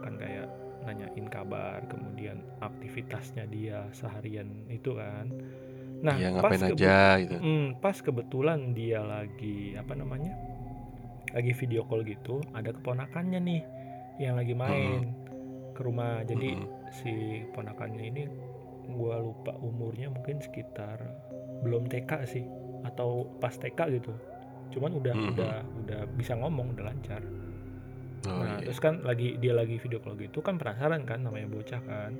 [0.01, 0.49] kan kayak
[0.81, 5.29] nanyain kabar kemudian aktivitasnya dia seharian itu kan
[5.99, 7.35] Nah, Iya, pas ngapain aja gitu.
[7.35, 10.31] mhm, pas kebetulan dia lagi, apa namanya,
[11.35, 13.63] lagi video call gitu, ada keponakannya nih
[14.23, 15.18] yang lagi main
[15.79, 16.27] ke rumah.
[16.27, 16.67] Jadi Mhm.
[16.91, 17.13] si
[17.55, 18.23] keponakannya ini
[18.91, 20.99] gua lupa umurnya mungkin sekitar
[21.63, 22.43] belum TK sih
[22.83, 24.11] atau pas TK gitu.
[24.75, 25.29] Cuman udah Mhm.
[25.39, 25.55] udah
[25.87, 27.23] udah bisa ngomong, udah lancar.
[28.27, 28.67] Oh, Nah, iya.
[28.67, 32.13] terus kan lagi dia lagi video call gitu kan penasaran kan namanya bocah kan.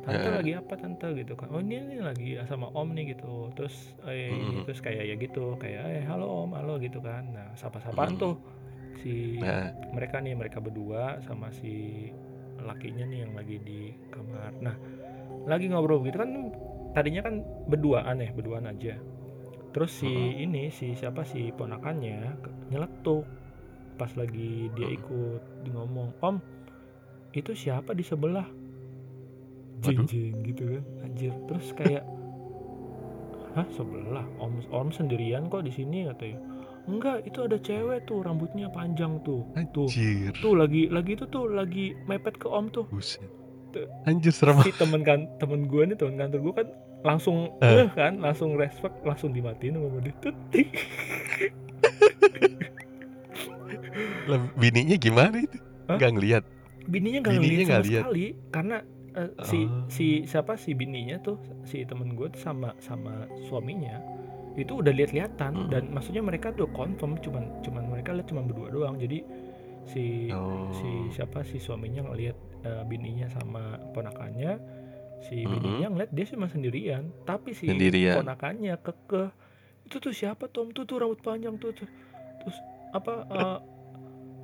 [0.00, 0.32] "Tante Heeh.
[0.32, 1.52] lagi apa tante?" Gitu kan.
[1.52, 3.52] "Oh, ini nih lagi sama om nih," gitu.
[3.52, 4.64] Terus, eh, ini Mhm.
[4.64, 7.28] terus kayak ya gitu, kayak, "Eh, halo om, halo," gitu kan.
[7.36, 8.20] Nah, sapa-sapaan Mhm.
[8.20, 8.34] tuh
[9.04, 9.68] si Heeh.
[9.92, 12.08] mereka nih, mereka berdua sama si
[12.64, 14.52] lakinya nih yang lagi di kamar.
[14.60, 14.76] Nah,
[15.46, 16.52] lagi ngobrol gitu kan
[16.92, 18.98] tadinya kan berduaan ya, berduaan aja.
[19.70, 20.44] Terus si Mhm.
[20.50, 22.34] ini, si siapa, si ponakannya
[22.74, 23.22] nyeletuk
[23.94, 26.36] pas lagi dia ikut di ngomong, "Om,
[27.36, 28.48] itu siapa di sebelah?"
[29.80, 31.32] Jeng jeng gitu kan, anjir.
[31.46, 32.04] Terus kayak,
[33.54, 34.26] "Hah, sebelah?
[34.42, 36.49] Om om sendirian kok di sini?" Katanya.
[36.90, 39.46] "Enggak, itu ada cewek tuh rambutnya panjang tuh.
[39.70, 40.34] Tuh, Anjir.
[40.36, 43.22] tuh lagi lagi itu tuh lagi mepet ke om tuh." Buset.
[44.02, 46.68] Anjir serem Si temen kan temen gua nih, temen kantor gua kan
[47.00, 47.86] langsung Eh.
[47.86, 50.14] ngeh kan, langsung respect, langsung dimatiin sama dia.
[50.18, 50.68] Tut, tik.
[54.26, 55.58] Lah, bininya gimana itu?
[55.86, 55.96] Hah?
[55.98, 56.44] Nggak ngelihat?
[56.86, 58.02] Bininya ngeliat nggak sama lihat?
[58.04, 58.76] sekali karena
[59.10, 59.86] eh, si Oh.
[59.86, 63.98] si siapa si bininya tuh si temen gue tuh sama sama suaminya
[64.52, 65.70] itu udah lihat-lihatan Mhm.
[65.70, 69.22] dan maksudnya mereka tuh confirm cuman cuman mereka lihat cuman berdua doang jadi
[69.84, 70.70] si Oh.
[70.70, 74.58] si siapa si suaminya ngelihat eh, bininya sama ponakannya
[75.20, 75.50] si Mhm.
[75.50, 78.18] bininya ngeliat dia cuma sendirian tapi si Sendirian.
[78.18, 79.30] ponakannya kekeh
[79.84, 81.88] itu tuh siapa Tom tuh tuh rambut panjang tuh, tuh.
[82.38, 82.56] terus
[82.90, 83.58] apa eh,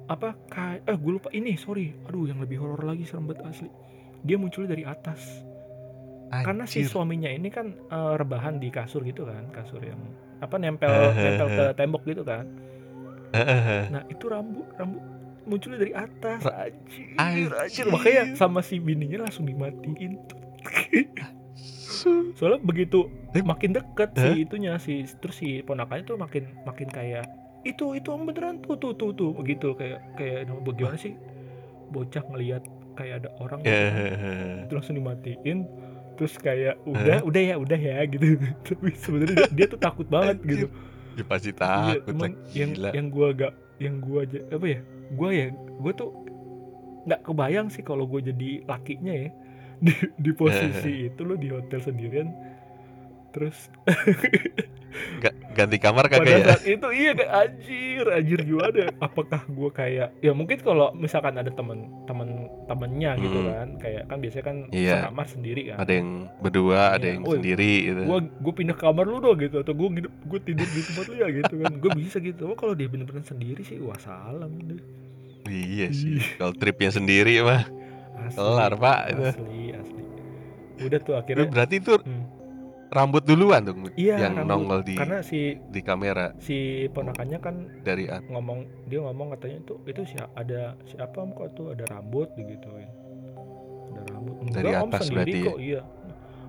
[0.06, 3.68] apa kayak eh gue lupa ini sorry aduh yang lebih horor lagi serem banget asli
[4.22, 5.42] dia muncul dari atas
[6.42, 6.90] karena si Anjir.
[6.90, 9.96] suaminya ini kan eh, rebahan di kasur gitu kan kasur yang
[10.36, 12.44] apa nempel nempel ke tembok gitu kan.
[13.88, 15.00] Nah itu rambut rambut
[15.44, 16.42] munculnya dari atas.
[16.44, 17.50] Anjir Anjir.
[17.54, 17.84] anjir.
[17.86, 20.18] Makanya sama si bininya langsung dimatiin.
[22.36, 24.32] Soalnya begitu Eh, makin deket Hah?
[24.32, 27.28] si itunya si terus si ponakannya tuh makin makin kayak
[27.62, 29.32] itu itu om beneran tuh tuh tuh tuh.
[29.32, 31.12] Begitu kayak kayak bagaimana sih?
[31.86, 32.64] Bocah ngelihat
[32.96, 33.92] kayak ada orang gitu kan.
[33.92, 34.54] Heeh.
[34.64, 35.58] itu langsung dimatiin
[36.16, 38.24] terus kayak udah udah ya udah ya gitu.
[38.66, 40.66] Tapi sebenarnya dia, dia tuh takut banget gitu.
[41.16, 42.90] Ya pasti Iya, takut lah yang gila.
[42.92, 44.80] yang gua agak yang gua aja apa ya
[45.12, 45.46] gua ya
[45.78, 46.10] gua tuh
[47.06, 49.30] nggak kebayang sih kalau gue jadi lakinya ya.
[49.84, 52.32] Di di posisi itu lo di hotel sendirian.
[53.30, 53.68] Terus
[55.50, 56.56] ganti kamar kagak ya?
[56.62, 61.78] itu iya kayak anjir anjir gimana apakah gue kayak ya mungkin kalau misalkan ada temen
[62.04, 62.28] temen
[62.66, 63.48] temennya gitu Hmm.
[63.48, 64.94] kan kayak kan biasanya kan Iya.
[65.02, 68.00] sekamar sendiri kan Ada yang berdua, ada Iya, yang woi, sendiri gitu.
[68.02, 71.14] gua gue pindah kamar lu dong gitu atau gue nginep gue tidur di tempat lu
[71.16, 74.80] ya gitu kan gue bisa gitu oh kalau dia bener-bener sendiri sih wah salam deh
[75.46, 76.18] Iya sih.
[76.18, 76.26] Ih.
[76.36, 77.70] Kalau tripnya sendiri mah
[78.18, 78.98] asli kelar pak.
[79.08, 79.22] Itu.
[79.30, 80.02] asli asli
[80.78, 82.24] udah tuh akhirnya Berarti itu hmm,
[82.96, 84.48] rambut duluan dong iya yang rambut.
[84.48, 86.32] nongol di karena si di kamera.
[86.38, 86.56] si
[86.88, 91.52] ponakannya kan dari at- ngomong dia ngomong katanya itu itu si ada siapa om kok
[91.52, 92.32] tuh ada rambut?
[92.32, 92.88] digituin.
[93.92, 94.34] Ada rambut.
[94.40, 95.44] Enggak Dari om atas sendiri berarti ya?
[95.44, 95.58] kok.
[95.60, 95.80] Iya.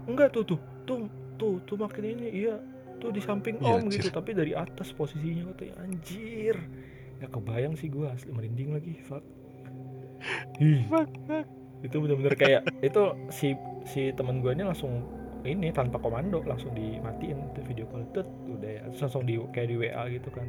[0.06, 1.00] Enggak tuh tuh tuh
[1.36, 2.56] tuh tuh makin ini iya
[2.98, 4.00] tuh di samping Iya, om anjir.
[4.00, 6.56] gitu tapi dari atas posisinya katanya anjir.
[7.18, 9.22] Nggak kebayang sih gua asli merinding lagi fuck.
[10.60, 11.10] Ih, Fuck,
[11.80, 13.54] itu bener-bener kayak itu si
[13.86, 15.06] si temen gue ini langsung
[15.44, 18.08] ini tanpa komando langsung dimatiin tuh video call.
[18.12, 18.82] Tut udah ya.
[18.88, 20.48] Terus langsung di kayak di WA gitu kan.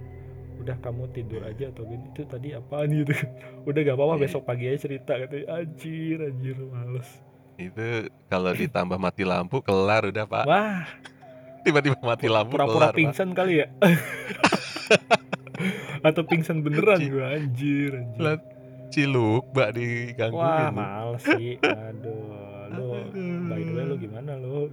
[0.58, 2.04] Udah kamu tidur aja atau gini.
[2.08, 3.14] Itu tadi apaan gitu.
[3.62, 4.22] Udah gak apa-apa Iya.
[4.24, 7.08] besok pagi aja cerita katanya anjir anjir males.
[7.54, 7.86] Itu
[8.26, 10.44] kalau ditambah mati lampu kelar udah pak.
[10.44, 10.86] wah.
[11.58, 12.96] Tiba-tiba mati lampu pura-pura pak.
[12.96, 13.66] pingsan kali ya?
[16.00, 18.22] Atau pingsan beneran gue anjir anjir
[18.88, 20.40] Ciluk mbak digangguin.
[20.40, 22.24] wah males sih aduh
[22.68, 22.88] lu
[23.44, 24.68] by the way lu gimana lu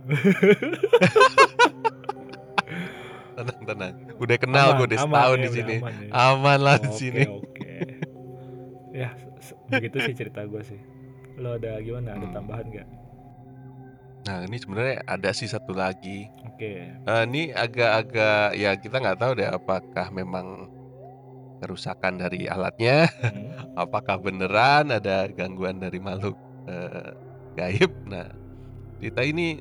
[3.35, 3.93] Tenang tenang.
[4.15, 5.75] Udah kenal gue udah setahun ya, di sini.
[5.77, 6.09] aman ya.
[6.25, 7.23] Aman lah di sini.
[7.27, 7.71] Oke.
[8.95, 9.09] ya,
[9.67, 10.79] begitu sih cerita gue sih.
[11.35, 12.15] Lo ada gimana?
[12.15, 12.31] Ada Hmm.
[12.33, 12.87] tambahan nggak?
[14.25, 16.31] Nah ini sebenarnya ada sih satu lagi.
[16.47, 16.95] Oke.
[16.95, 20.71] Eh, ini agak-agak ya kita nggak tahu deh apakah memang
[21.57, 23.51] kerusakan dari alatnya, Hmm.
[23.83, 27.11] apakah beneran ada gangguan dari makhluk eh,
[27.53, 27.91] gaib.
[28.05, 28.27] Nah
[28.97, 29.59] cerita ini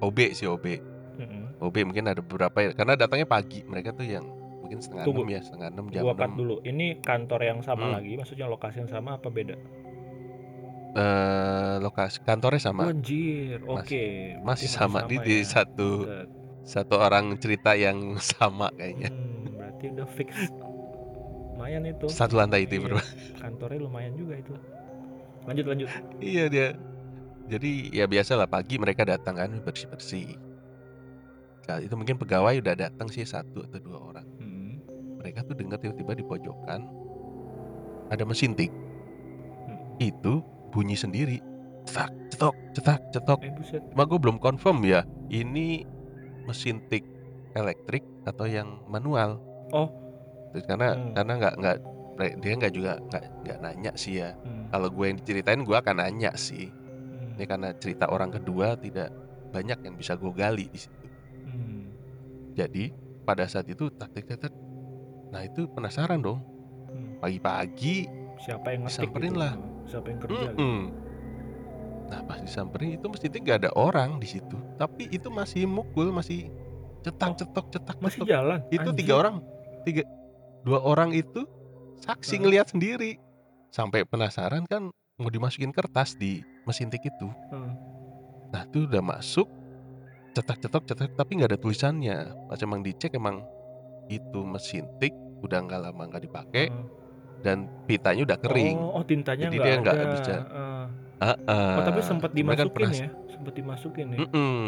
[0.00, 0.66] OB sih OB.
[1.14, 1.62] Mm-mm.
[1.62, 4.26] OB mungkin ada beberapa ya karena datangnya pagi mereka tuh yang
[4.60, 5.22] mungkin setengah Tunggu.
[5.22, 6.56] enam ya setengah enam jam Gua dulu.
[6.60, 7.94] Ini kantor yang sama Hmm.
[7.96, 9.56] lagi, maksudnya lokasi yang sama apa beda?
[10.94, 13.58] eh lokasi kantornya sama Anjir.
[13.62, 14.38] Mas- Oke.
[14.40, 15.46] masih Berarti sama, di, di ya.
[15.46, 16.28] satu Set.
[16.64, 19.10] Satu orang cerita yang sama kayaknya.
[19.10, 20.30] Hmm, berarti udah fix.
[21.54, 22.06] Lumayan itu.
[22.10, 22.98] Satu lantai itu, Iya, Bro.
[23.38, 24.52] kantornya lumayan juga itu.
[25.46, 25.88] Lanjut lanjut.
[26.18, 26.68] Iya dia.
[27.44, 30.34] Jadi ya biasalah pagi mereka datang kan bersih-bersih.
[31.64, 34.26] Kali itu mungkin pegawai udah datang sih satu atau dua orang.
[34.40, 34.80] Hmm.
[35.20, 36.88] Mereka tuh dengar tiba-tiba di pojokan
[38.08, 38.72] ada mesin tik.
[39.68, 39.78] Hmm.
[40.00, 40.40] Itu
[40.72, 41.40] bunyi sendiri.
[41.84, 43.40] Cetak, cetok, cetak, cetok.
[43.44, 43.52] Eh.
[43.92, 45.04] Cuma gue belum confirm ya.
[45.28, 45.84] Ini
[46.48, 47.04] mesin tik
[47.52, 49.36] elektrik atau yang manual.
[49.72, 49.92] Oh.
[50.60, 51.10] Karena Hmm.
[51.12, 51.76] karena nggak nggak
[52.38, 54.30] dia nggak juga nggak nggak nanya sih ya.
[54.36, 54.70] Hmm.
[54.70, 56.70] Kalau gue yang diceritain gue akan nanya sih.
[56.70, 57.34] Hmm.
[57.34, 59.10] Ini karena cerita orang kedua tidak
[59.50, 61.06] banyak yang bisa gue gali di situ.
[61.44, 61.90] Hmm.
[62.54, 64.54] Jadi pada saat itu tak tak tak, tak.
[65.30, 66.38] Nah itu penasaran dong.
[66.86, 67.18] Hmm.
[67.18, 69.34] Pagi-pagi, Siapa yang ngetik gitu?
[69.34, 69.54] lah.
[69.84, 70.46] Siapa yang kerja?
[70.46, 70.54] gitu?
[70.54, 70.80] mm-mm.
[72.04, 74.54] Nah pas disamperin itu mesti gak ada orang di situ.
[74.76, 76.52] Tapi itu masih mukul, masih
[77.00, 78.28] cetak cetok cetak Masih cetok.
[78.28, 78.58] jalan.
[78.68, 78.98] Itu Anjir.
[79.00, 79.36] tiga orang,
[79.82, 80.02] tiga
[80.64, 81.44] dua orang itu
[82.00, 83.20] saksi ngelihat sendiri.
[83.68, 87.28] Sampai penasaran kan mau dimasukin kertas di mesin tik itu.
[87.50, 87.74] Hmm.
[88.50, 89.46] Nah itu udah masuk
[90.32, 92.18] cetak cetok cetak tapi nggak ada tulisannya.
[92.48, 93.42] Pas emang dicek emang
[94.06, 96.86] itu mesin tik udah nggak lama nggak dipakai Hmm.
[97.40, 98.76] dan pitanya udah kering.
[98.76, 100.34] Oh, oh tintanya Jadi nggak dia nggak bisa.
[100.48, 100.86] Ah.
[101.14, 101.74] Heeh.
[101.78, 104.18] Oh tapi sempat kan dimasukin penas- ya, sempat dimasukin ya.
[104.22, 104.62] Mm-mm.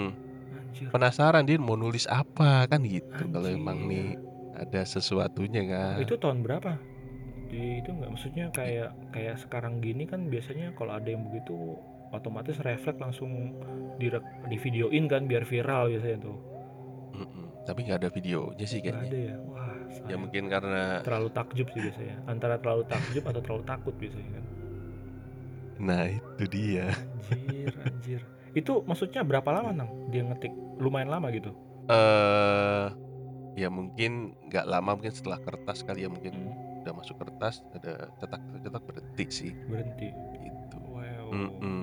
[0.57, 0.87] Anjir.
[0.89, 4.15] Penasaran dia mau nulis apa kan gitu kalau emang nih
[4.65, 6.01] ada sesuatunya kan.
[6.03, 6.73] Itu tahun berapa?
[7.51, 11.79] Di itu nggak maksudnya kayak kayak sekarang gini kan biasanya kalau ada yang begitu
[12.17, 13.31] otomatis refleks langsung
[14.01, 14.07] di
[14.51, 16.39] di videoin kan biar viral biasanya tuh.
[17.17, 17.47] Mm-mm.
[17.67, 19.11] Tapi nggak ada videonya sih kayaknya.
[19.11, 19.37] ada ya.
[19.51, 19.77] Wah,
[20.11, 22.17] Ya mungkin karena terlalu takjub sih biasanya.
[22.33, 24.45] Antara terlalu takjub atau terlalu takut biasanya kan.
[25.79, 26.87] nah itu dia.
[27.33, 28.21] Anjir, anjir.
[28.55, 30.53] Itu maksudnya berapa lama nang dia ngetik?
[30.83, 31.53] Lumayan lama gitu.
[31.89, 32.87] eh
[33.57, 34.13] ya mungkin
[34.47, 38.83] nggak lama mungkin setelah kertas kali ya mungkin Hmm, udah masuk kertas ada cetak cetak
[38.85, 40.09] berhenti sih berhenti.
[40.39, 40.79] gitu.
[40.87, 41.27] Wow.
[41.33, 41.83] Mm-mm.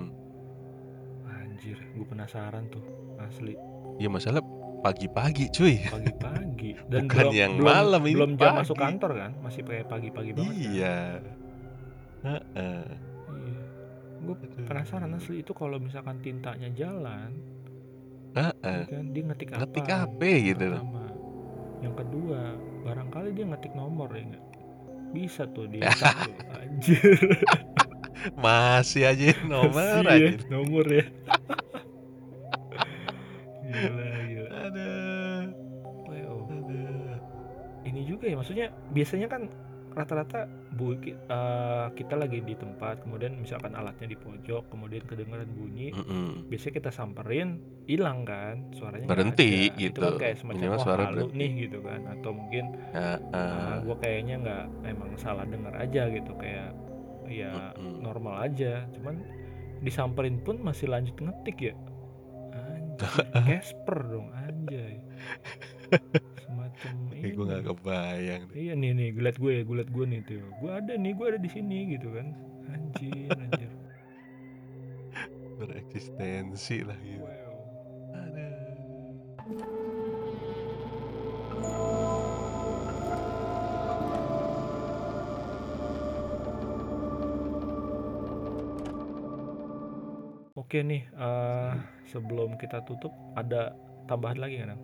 [1.26, 2.84] Anjir, gue penasaran tuh
[3.20, 3.58] asli.
[3.98, 4.40] Ya masalah
[4.80, 5.82] pagi-pagi cuy.
[5.84, 8.84] Pagi-pagi dan Bukan belum yang belum, malam, ini belum jam masuk pagi.
[8.86, 9.32] kantor kan?
[9.40, 10.48] Masih kayak pagi-pagi banget.
[10.48, 10.56] kan?
[10.56, 10.98] Iya.
[12.22, 12.84] Heeh.
[13.28, 13.62] Iya.
[14.22, 14.64] Gue Aduh.
[14.64, 17.32] penasaran asli itu kalau misalkan tintanya jalan,
[18.34, 18.82] Heeh.
[18.82, 19.60] ya kan dia ngetik apa?
[19.60, 20.80] Ngetik HP gitu loh.
[20.82, 21.03] Pertama.
[21.84, 22.56] Yang kedua,
[22.88, 24.46] barangkali dia ngetik nomor ya enggak?
[25.12, 25.92] Bisa tuh dia.
[26.56, 27.20] Anjir.
[28.44, 30.48] Masih aja nomor Masih ya, aja.
[30.48, 31.04] nomor ya.
[33.68, 34.50] gila, gila.
[34.64, 35.42] Aduh.
[36.08, 36.38] Wow.
[36.48, 37.20] Aduh.
[37.84, 39.52] Ini juga ya maksudnya biasanya kan
[39.94, 45.94] rata-rata bu eh, kita lagi di tempat kemudian misalkan alatnya di pojok kemudian kedengaran bunyi
[45.94, 46.50] Mm-mm.
[46.50, 49.78] biasanya kita samperin hilang kan suaranya Berhenti, ada.
[49.78, 50.00] itu gitu.
[50.02, 53.74] kan kayak semacam Minimal wah suara halu berhenti." nih gitu kan atau mungkin Heeh.
[53.86, 56.70] gue kayaknya nggak emang salah dengar aja gitu kayak
[57.30, 58.02] ya Mm-mm.
[58.02, 59.22] normal aja cuman
[59.86, 61.76] disamperin pun masih lanjut ngetik ya
[62.58, 64.98] anjir Casper dong anjay
[66.84, 67.70] semacam Kayak gue nggak ini.
[67.70, 68.44] kebayang.
[68.54, 70.44] Iya nih nih, gue liat gue ya, gue liat gue nih tuh.
[70.60, 72.28] Gue ada nih, gue ada di sini gitu kan.
[72.68, 73.72] Anjir, anjir.
[75.60, 77.24] Bereksistensi lah gitu.
[77.24, 77.56] Wow.
[78.20, 78.52] Aduh.
[90.54, 91.74] Oke nih, eh
[92.10, 93.74] sebelum kita tutup ada
[94.06, 94.78] tambahan lagi kan?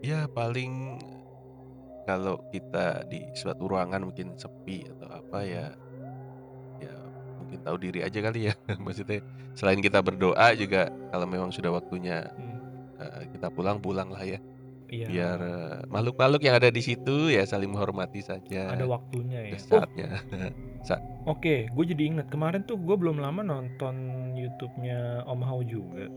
[0.00, 0.96] Ya paling
[2.08, 5.66] kalau kita di suatu ruangan mungkin sepi atau apa ya
[6.80, 6.94] ya
[7.38, 8.54] mungkin tahu diri aja kali ya.
[8.84, 9.20] Maksudnya
[9.52, 12.58] selain kita berdoa juga kalau memang sudah waktunya Hmm,
[12.98, 14.40] eh, kita pulang pulang lah ya.
[14.90, 15.06] Iya.
[15.06, 18.74] biar eh, makhluk-makhluk yang ada di situ ya saling menghormati saja.
[18.74, 19.54] Ada waktunya ya.
[19.54, 20.08] Udah Oh, saatnya.
[21.30, 23.94] Oke, gue jadi inget kemarin tuh gue belum lama nonton
[24.34, 26.10] YouTube-nya Om Hao juga.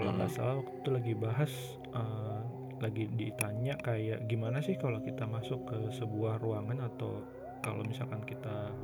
[0.00, 0.38] Kalau nggak Hmm.
[0.38, 1.52] salah waktu itu lagi bahas,
[1.94, 2.40] eh,
[2.82, 7.22] lagi ditanya kayak gimana sih kalau kita masuk ke sebuah ruangan atau
[7.62, 8.74] kalau misalkan kita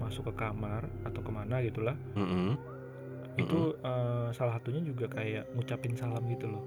[0.00, 2.56] masuk ke kamar atau ke mana gitulah, Mm-mm.
[3.36, 6.64] itu eh, salah satunya juga kayak ngucapin salam gitu loh.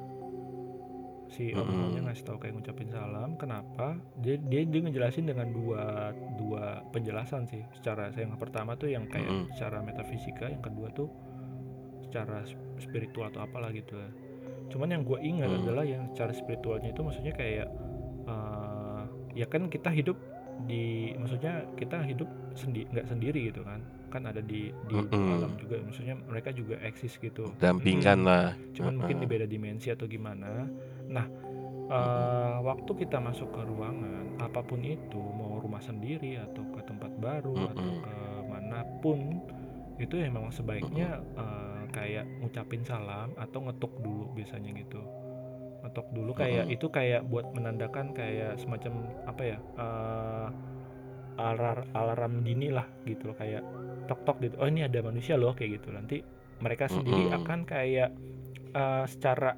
[1.26, 1.74] Si Om Mm-mm.
[1.90, 3.34] Hao-nya ngasih tahu kayak ngucapin salam.
[3.36, 3.98] Kenapa?
[4.22, 7.66] Dia dia dia ngejelasin dengan dua dua penjelasan sih.
[7.82, 9.50] Secara yang pertama tuh yang kayak Mm-mm.
[9.58, 11.10] secara metafisika, yang kedua tuh
[12.06, 13.96] secara sp- spiritual atau apalah gitu.
[13.96, 14.10] ya.
[14.68, 15.60] Cuman yang gue ingat Hmm.
[15.62, 17.68] adalah yang secara spiritualnya itu maksudnya kayak
[18.26, 19.02] eh,
[19.34, 20.18] ya kan kita hidup
[20.64, 25.30] di maksudnya kita hidup sendi nggak sendiri gitu kan kan ada di di Mhm.
[25.30, 28.26] alam juga maksudnya mereka juga eksis gitu Dampingan Mhm.
[28.26, 30.66] lah, cuman mungkin di beda dimensi atau gimana
[31.06, 31.92] nah Mhm.
[31.92, 37.12] eh, waktu kita masuk ke ruangan apa pun itu mau rumah sendiri atau ke tempat
[37.16, 38.02] baru atau Mhm.
[38.02, 38.16] ke
[38.48, 39.20] mana pun
[39.98, 45.00] itu ya memang sebaiknya eh, kayak ngucapin salam atau ngetuk dulu biasanya gitu
[45.82, 46.76] ngetok dulu kayak Mhm.
[46.76, 50.48] itu kayak buat menandakan kayak semacam apa ya eh,
[51.36, 53.64] alar alarm dini lah gitu loh kayak
[54.08, 56.20] tok tok gitu oh ini ada manusia loh kayak gitu nanti
[56.58, 57.38] mereka sendiri Mhm.
[57.40, 58.10] akan kayak
[58.72, 59.56] eh, secara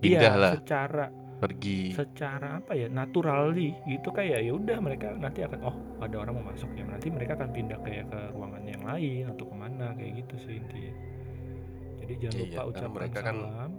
[0.00, 1.04] Pindah iya lah, secara
[1.36, 1.92] pergi.
[1.92, 6.52] secara apa ya naturally gitu kayak ya udah mereka nanti akan oh ada orang mau
[6.52, 10.24] masuk ya nanti mereka akan pindah kayak ke ruangan yang lain atau ke mana kayak
[10.24, 10.92] gitu sih intinya
[12.10, 13.72] jadi jangan Iya, lupa ucapkan mereka kan salam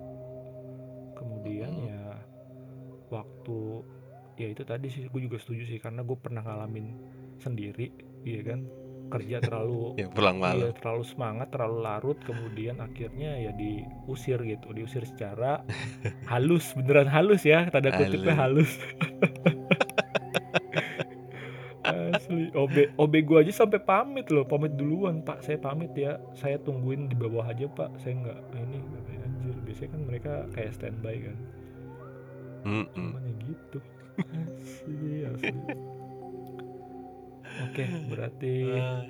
[1.13, 1.85] kemudian Mhm.
[1.85, 2.05] ya
[3.09, 3.57] waktu
[4.37, 6.95] ya itu tadi sih gue juga setuju sih karena gue pernah ngalamin
[7.37, 7.91] sendiri
[8.23, 8.59] iya kan
[9.11, 10.71] kerja terlalu Ya pulang iya malam.
[10.73, 15.67] terlalu semangat terlalu larut kemudian akhirnya ya diusir gitu diusir secara
[16.31, 18.71] halus beneran halus ya tanda kutipnya Halus.
[22.51, 24.43] OB OB gue aja sampai pamit loh.
[24.43, 25.39] Pamit duluan pak.
[25.43, 26.19] Saya pamit ya.
[26.35, 27.95] Saya tungguin di bawah aja pak.
[27.99, 28.77] Saya nggak ini
[29.23, 29.55] anjir.
[29.63, 31.37] Biasanya kan mereka kayak standby kan.
[32.61, 32.85] Mhm.
[32.93, 33.79] cuman ya gitu.
[34.61, 35.59] Asli asli.
[37.61, 39.03] Oke berarti Ah.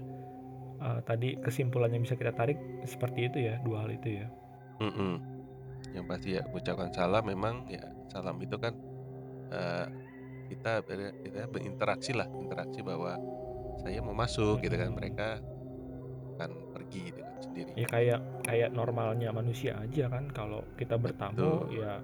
[0.82, 4.28] eh, tadi kesimpulannya bisa kita tarik seperti itu ya dua hal itu ya.
[4.82, 5.14] Mhm.
[5.98, 7.26] Yang pasti ya ucapkan salam.
[7.26, 8.74] Memang ya salam itu kan
[9.52, 9.86] eh,
[10.52, 13.16] kita ber- kita berinteraksi lah, interaksi bahwa
[13.78, 15.00] saya mau masuk gitu kan, Mm-mm.
[15.00, 15.28] mereka
[16.36, 17.72] akan pergi kan sendiri.
[17.74, 21.80] ya kayak kayak normalnya manusia aja kan kalau kita bertamu Betul.
[21.80, 22.02] ya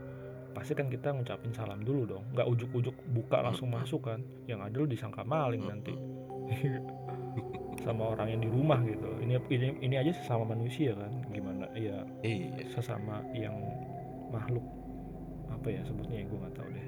[0.54, 3.82] pasti kan kita ngucapin salam dulu dong nggak ujuk-ujuk buka langsung Mm-mm.
[3.82, 6.82] masuk kan yang ada lu disangka maling nanti Mm-mm.
[7.86, 12.02] sama orang yang di rumah gitu ini ini ini aja sesama manusia kan gimana ya
[12.22, 12.66] Iya.
[12.74, 13.54] sesama yang
[14.30, 14.66] makhluk
[15.48, 16.88] apa ya sebutnya ya gue nggak tahu deh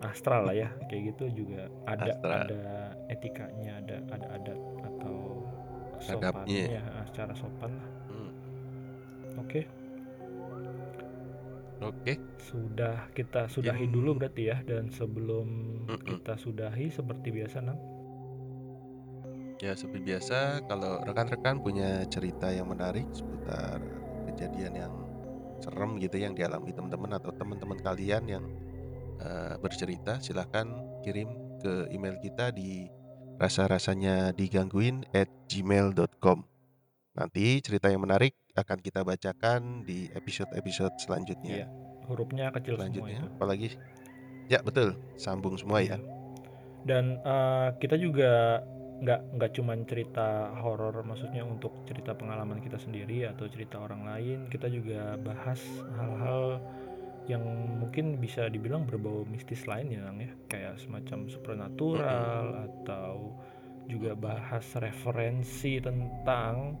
[0.00, 2.40] astral lah ya kayak gitu juga ada Astral.
[2.44, 2.62] ada
[3.08, 5.16] etikanya ada ada adat atau
[5.98, 8.30] sopannya ah, secara sopan lah Hmm.
[9.36, 9.60] oke
[11.78, 12.18] Oke.
[12.40, 15.46] sudah kita sudahi Mungkin- dulu berarti ya dan sebelum
[15.86, 16.06] Mm-mm.
[16.10, 17.78] kita sudahi seperti biasa nang
[19.58, 23.82] Ya seperti biasa kalau rekan-rekan punya cerita yang menarik seputar
[24.28, 24.94] kejadian yang
[25.58, 28.44] serem gitu yang dialami teman-teman atau teman-teman kalian yang
[29.18, 30.66] eh, bercerita silahkan
[31.02, 31.28] kirim
[31.58, 32.86] ke email kita di
[33.38, 36.42] rasa-rasanya digangguin at gmail.com
[37.14, 41.66] Nanti cerita yang menarik akan kita bacakan di episode-episode iya selanjutnya.
[42.06, 43.68] hurufnya kecil semua Selanjutnya itu apalagi
[44.46, 45.94] ya betul sambung semua Iya.
[45.94, 45.98] ya.
[46.82, 48.62] dan eh, kita juga
[48.98, 54.38] nggak nggak cuman cerita horor maksudnya untuk cerita pengalaman kita sendiri atau cerita orang lain
[54.50, 55.62] kita juga bahas
[55.94, 56.58] hal-hal
[57.28, 57.44] yang
[57.78, 60.32] mungkin bisa dibilang berbau mistis lain ya Nang ya.
[60.48, 63.36] Kayak semacam supernatural atau
[63.88, 66.76] juga bahas referensi tentang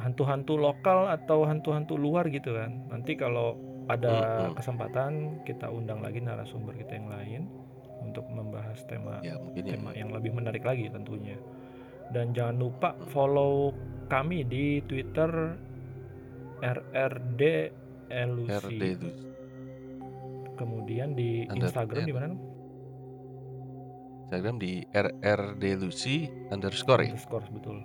[0.00, 2.88] hantu-hantu lokal atau hantu-hantu luar gitu kan.
[2.88, 3.60] Nanti kalau
[3.92, 7.42] ada kesempatan kita undang lagi narasumber kita yang lain
[8.00, 11.36] untuk membahas tema Ya mungkin yang tema yang lebih menarik lagi tentunya.
[12.10, 13.76] Dan jangan lupa follow
[14.08, 15.54] kami di Twitter
[16.60, 17.42] RRD
[18.10, 18.50] Elusi.
[18.50, 19.08] RD itu
[20.52, 22.34] Kemudian di Under- Instagram di mana?
[24.22, 26.16] Instagram di RRD Lucy
[26.50, 27.10] underscore ya.
[27.10, 27.78] Underscore betul.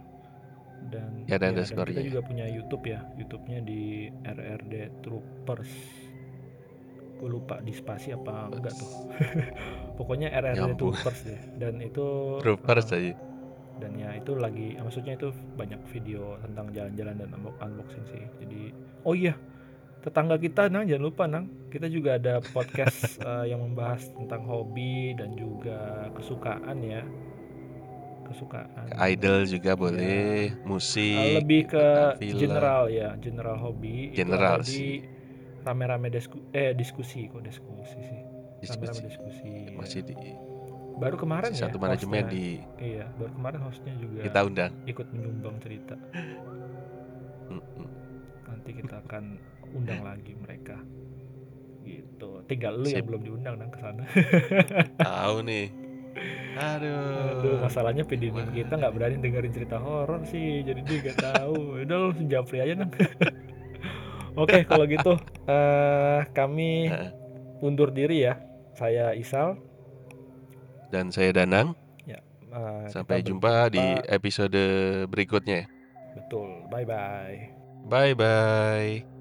[0.86, 2.08] Dan, Ya, ada dan underscore kita ya.
[2.08, 3.02] juga punya YouTube ya.
[3.16, 3.82] YouTube-nya di
[4.22, 5.72] RRD Troopers.
[7.16, 8.92] Gue lupa di spasi apa enggak tuh.
[9.98, 10.94] Pokoknya RRD Nyambung.
[10.94, 11.42] Troopers deh.
[11.56, 12.06] Dan itu
[12.40, 13.14] Troopers eh, aja.
[13.76, 18.72] dan ya itu lagi maksudnya itu banyak video tentang jalan-jalan dan unbox- unboxing sih jadi
[19.04, 19.36] oh iya
[20.06, 25.14] tetangga kita nang jangan lupa nang kita juga ada podcast eh, yang membahas tentang hobi
[25.14, 27.02] dan juga kesukaan ya
[28.24, 31.86] kesukaan Idol juga boleh, Eh, musik, lebih ke
[32.18, 32.38] film.
[32.40, 34.84] general ya general hobi General itu di
[35.62, 38.22] rame-rame disku- eh diskusi kok diskusi sih
[38.64, 39.04] rame-rame diskusi.
[39.04, 40.06] diskusi Masih ya.
[40.08, 40.16] di
[40.96, 42.32] baru kemarin masih ya satu manajemen hostnya.
[42.32, 42.46] di
[42.80, 44.72] iya baru kemarin hostnya juga kita undang.
[44.86, 45.96] ikut menyumbang cerita
[48.48, 49.24] nanti kita akan
[49.76, 50.80] undang lagi mereka
[51.86, 53.08] gitu tinggal lu yang Sip.
[53.12, 54.04] belum diundang nang ke sana
[55.06, 55.68] Tahu nih.
[56.56, 57.44] Aduh.
[57.44, 61.98] aduh masalahnya Gimana kita nggak berani dengerin cerita horor sih jadi dia nggak tahu udah
[62.00, 62.88] lu japri aja nang
[64.40, 65.20] oke kalau gitu
[65.52, 66.88] eh kami
[67.60, 68.40] undur diri ya
[68.76, 69.60] saya Isal
[70.94, 71.74] Dan saya Danang.
[72.08, 72.22] Ya,
[72.54, 74.56] uh, Sampai jumpa di episode
[75.12, 75.68] berikutnya.
[76.16, 76.70] Betul.
[76.72, 77.52] Bye bye.
[77.90, 79.15] Bye bye.